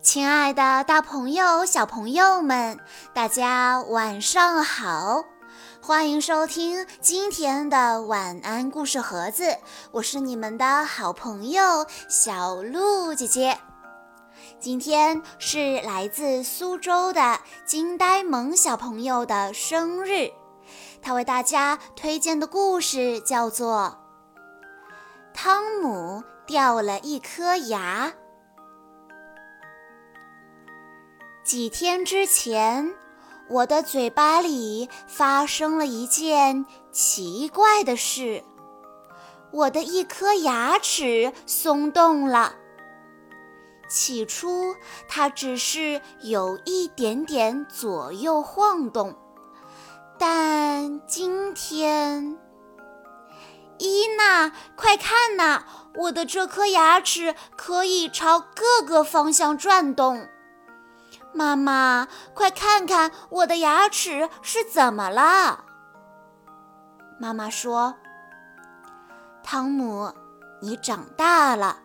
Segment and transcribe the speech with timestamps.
[0.00, 2.78] 亲爱的，大朋友、小朋友们，
[3.12, 5.24] 大家晚上好！
[5.82, 9.58] 欢迎收听今天的晚安故事盒子，
[9.90, 13.58] 我是你们的好朋友小鹿姐姐。
[14.60, 20.30] 今天是来自苏州的金呆萌小朋友的生日，
[21.02, 23.98] 他为大家推荐的故事叫做
[25.34, 28.12] 《汤姆掉了一颗牙》。
[31.48, 32.94] 几天之前，
[33.48, 38.44] 我的嘴巴里发生了一件奇怪的事，
[39.50, 42.52] 我的一颗牙齿松动了。
[43.88, 44.76] 起初，
[45.08, 49.16] 它只是有一点点左右晃动，
[50.18, 52.36] 但今天，
[53.78, 55.62] 伊娜，快看呐，
[55.94, 60.28] 我的这颗牙齿可以朝各个方向转动。
[61.32, 65.64] 妈妈，快看看我的牙齿是怎么了？
[67.20, 67.94] 妈妈说
[69.42, 70.12] ：“汤姆，
[70.60, 71.78] 你长大了，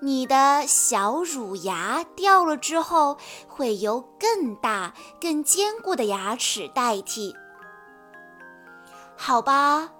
[0.00, 3.16] 你的小乳牙掉了之后，
[3.48, 7.34] 会由更大、更坚固的牙齿代替。
[9.16, 9.90] 好吧，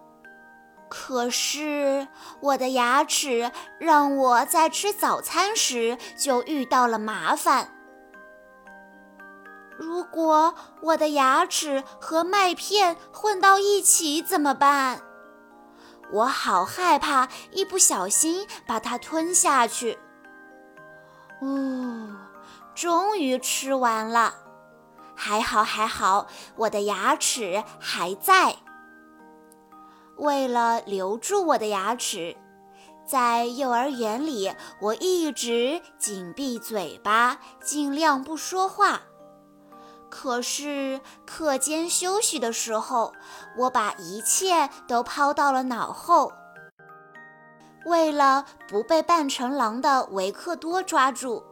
[0.89, 2.09] 可是
[2.41, 7.71] 我的牙齿让我在吃早餐时就遇到了麻烦。”
[9.79, 15.03] 如果我的牙齿和麦片混到一起怎么办？
[16.13, 19.99] 我好害怕，一不小心把它吞下去。
[21.41, 22.17] 哦，
[22.75, 24.35] 终于吃完了，
[25.17, 28.57] 还好还好，我的牙齿还在。
[30.19, 32.37] 为了留住我的牙齿，
[33.05, 39.01] 在幼儿园里，我一直紧闭嘴巴，尽量不说话。
[40.17, 43.13] 可是课间休息的时候，
[43.59, 46.33] 我把一切都抛到了脑后。
[47.85, 51.43] 为了不被扮成狼的维克多抓住，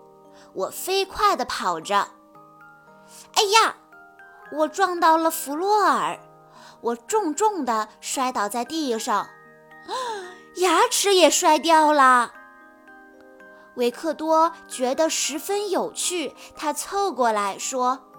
[0.54, 2.06] 我飞快地跑着。
[3.34, 3.74] 哎呀！
[4.52, 6.20] 我撞到了弗洛尔，
[6.82, 9.28] 我重重地摔倒在地上，
[10.56, 12.32] 牙齿也摔掉了。
[13.74, 18.11] 维克多觉得十分有趣，他凑过来说。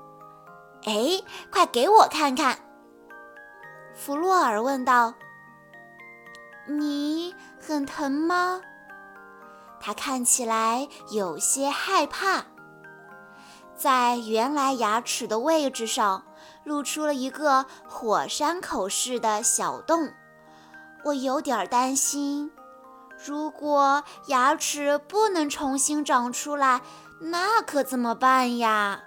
[0.85, 1.21] 哎，
[1.51, 2.57] 快给我看看！
[3.95, 5.13] 弗洛尔问道。
[6.67, 8.61] “你很疼吗？”
[9.79, 12.45] 他看起来有些害怕。
[13.75, 16.23] 在原来牙齿的位置上，
[16.63, 20.11] 露出了一个火山口似的小洞。
[21.03, 22.51] 我有点担心，
[23.25, 26.81] 如果牙齿不能重新长出来，
[27.19, 29.01] 那可怎么办呀？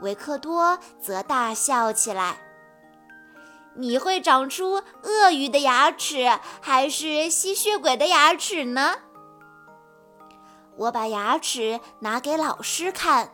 [0.00, 2.38] 维克多则大笑起来。
[3.74, 8.94] 你会长出鳄鱼的牙齿，还是吸血鬼的牙齿呢？
[10.76, 13.30] 我把牙齿拿给老师看，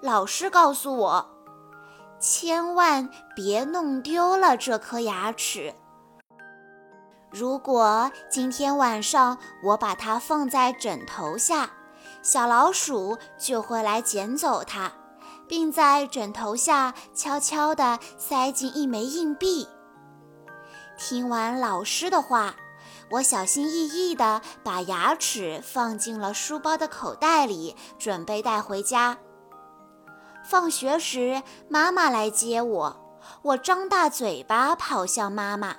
[0.00, 1.30] 老师告诉我，
[2.18, 5.74] 千万别弄丢了这颗牙齿。
[7.30, 11.68] 如果今天晚上我把它放在枕头下，
[12.22, 14.90] 小老鼠就会来捡走它。
[15.48, 19.68] 并在枕头下悄悄地塞进一枚硬币。
[20.98, 22.54] 听完老师的话，
[23.10, 29.18] 我小心翼翼地把牙齿放进了书包的口袋里，准备带回家。
[30.42, 35.76] 放学时，妈妈来接我，我张大嘴巴跑向妈妈：“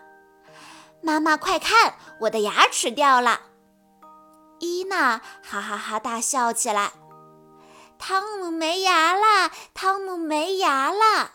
[1.01, 3.41] 妈妈，快看，我的牙齿掉了！”
[4.59, 6.91] 伊娜哈哈哈大笑起来。
[7.99, 9.51] 汤姆没牙啦！
[9.73, 11.31] 汤姆没牙啦！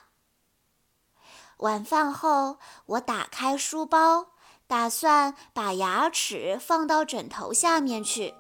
[1.59, 4.27] 晚饭后，我打开书包，
[4.67, 8.35] 打算把牙齿放到枕头下面去。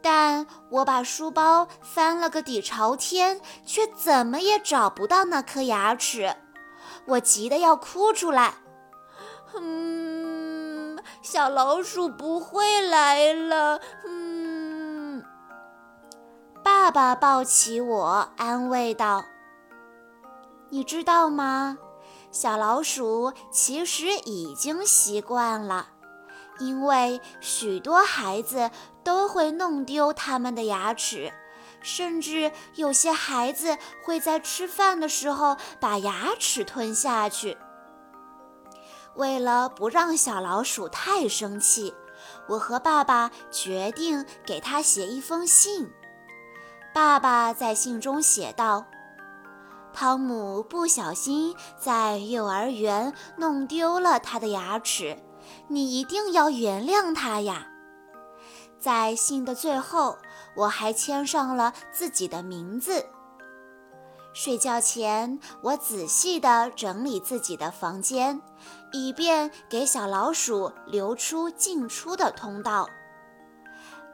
[0.00, 6.36] 但我把书包翻了个底朝天，却怎么也找不到那颗牙齿。
[7.06, 8.54] 我急得要哭出来。
[9.54, 13.80] 嗯，小老鼠不会来了。
[16.88, 19.22] 爸爸抱起我，安慰道
[20.72, 21.76] ：“你知道吗？
[22.30, 25.88] 小老鼠其实已经习惯了，
[26.58, 28.70] 因为许多孩子
[29.04, 31.30] 都会弄丢他们的牙齿，
[31.82, 37.58] 甚至有些孩子会在吃饭的时候把牙齿吞下去。
[39.14, 41.92] 为了不让小老鼠太生气，
[42.48, 45.92] 我和爸爸决定给他写一封信。”
[46.98, 48.84] 爸爸在信中写道
[49.94, 55.16] ：“汤姆不小心在幼儿园弄丢了他的牙齿，
[55.68, 57.68] 你一定要原谅他呀。”
[58.80, 60.18] 在信的最后，
[60.56, 63.06] 我还签上了自己的名字。
[64.34, 68.42] 睡觉前，我仔细地整理自己的房间，
[68.90, 72.88] 以便给小老鼠留出进出的通道。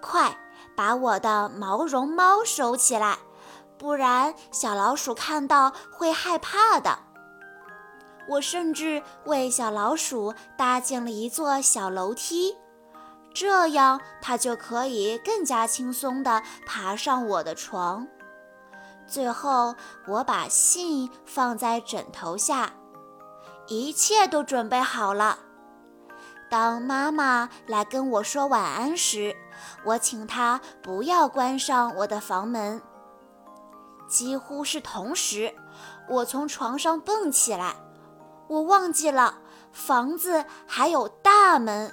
[0.03, 0.37] 快
[0.77, 3.19] 把我的毛绒猫收起来，
[3.79, 6.99] 不然小老鼠看到会害怕的。
[8.29, 12.57] 我甚至为小老鼠搭建了一座小楼梯，
[13.35, 18.07] 这样它就可以更加轻松地爬上我的床。
[19.07, 19.75] 最后，
[20.07, 22.73] 我把信放在枕头下，
[23.67, 25.41] 一切都准备好了。
[26.49, 29.37] 当妈妈来跟我说晚安时，
[29.85, 32.81] 我请他不要关上我的房门。
[34.09, 35.55] 几乎是同时，
[36.09, 37.75] 我从床上蹦起来，
[38.49, 39.39] 我忘记了
[39.73, 41.93] 房子还有大门。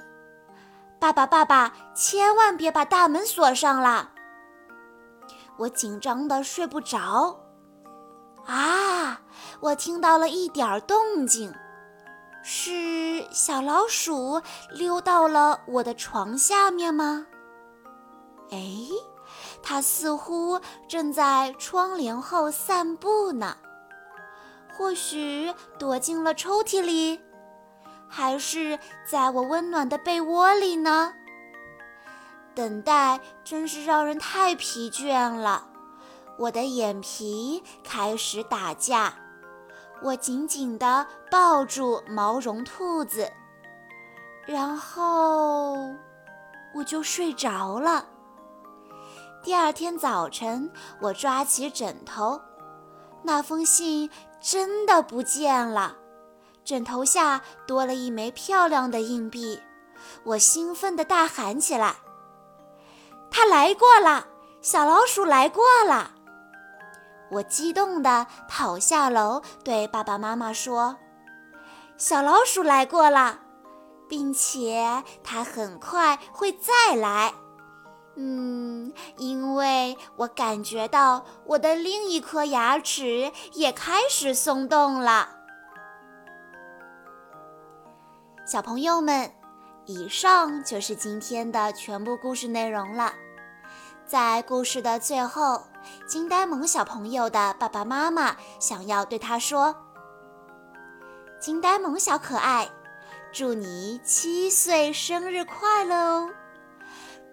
[1.00, 4.12] 爸爸，爸爸，千万别把大门锁上了。
[5.58, 7.40] 我紧张的睡不着。
[8.46, 9.22] 啊！
[9.60, 11.54] 我听到了一点动静，
[12.44, 14.42] 是小老鼠
[14.72, 17.28] 溜到了我的床下面吗？
[18.52, 18.60] 哎，
[19.64, 23.58] 它似乎正在窗帘后散步呢。
[24.74, 27.20] 或许躲进了抽屉里，
[28.08, 31.14] 还是在我温暖的被窝里呢？
[32.54, 35.68] 等待真是让人太疲倦了，
[36.38, 39.14] 我的眼皮开始打架。
[40.02, 43.32] 我紧紧地抱住毛绒兔子，
[44.46, 45.76] 然后
[46.74, 48.06] 我就睡着了。
[49.44, 52.40] 第二天早晨，我抓起枕头，
[53.24, 54.08] 那封信
[54.40, 55.96] 真的不见了，
[56.64, 59.60] 枕头下多了一枚漂亮的硬币。
[60.24, 61.96] 我兴奋地大喊起来。
[63.32, 64.28] 他来过了，
[64.62, 66.12] 小老鼠来过了。
[67.32, 70.98] 我激动地跑下楼，对爸爸妈妈说
[71.98, 73.40] ：“小老鼠来过了，
[74.08, 77.34] 并且它很快会再来。”
[78.16, 85.30] 嗯，因为我感觉到我的另一颗牙齿也开始松动了。
[88.46, 89.32] 小朋友们。
[89.88, 93.12] 以上就是今天的全部故事内容了。
[94.06, 95.64] 在故事的最后，
[96.08, 99.76] 金呆萌小朋友的爸爸妈妈想要对他说
[101.42, 102.70] ：“金呆萌小可爱，
[103.34, 106.30] 祝你七岁生日快乐哦！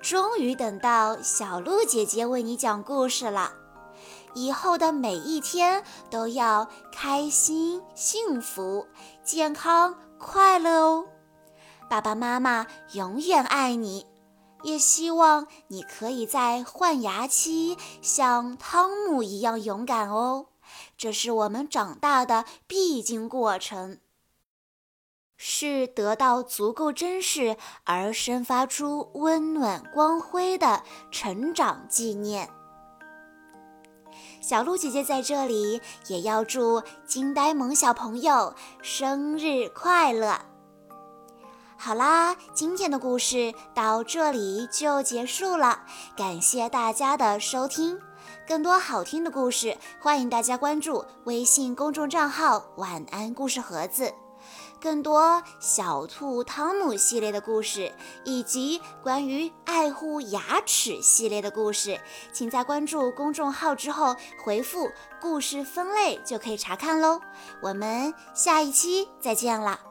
[0.01, 3.53] 终于等到小鹿姐姐为你讲故事了。
[4.35, 8.87] 以后的每一天都要开心、幸福、
[9.25, 11.07] 健康、快乐哦！”
[11.91, 14.07] 爸爸妈妈永远爱你，
[14.63, 20.47] 也希望你可以在换牙期像汤姆一样勇敢哦。
[20.99, 23.99] 这是我们长大的必经过程，
[25.39, 32.51] 是得到足够珍视而生发出温暖光辉的成长纪念。
[34.41, 40.41] 小鹿姐姐在这里也要祝金呆萌小朋友生日快乐。
[41.77, 45.85] 好啦，今天的故事到这里就结束了，
[46.17, 48.01] 感谢大家的收听。
[48.49, 54.13] 更多好听的故事，欢迎大家关注微信公众账号“晚安故事盒子”。
[54.81, 57.93] 更多小兔汤姆系列的故事，
[58.25, 62.01] 以及关于爱护牙齿系列的故事，
[62.33, 64.15] 请在关注公众号之后
[64.45, 64.91] 回复
[65.21, 67.21] “故事分类”就可以查看喽。
[67.61, 69.88] 我们下一期再见了。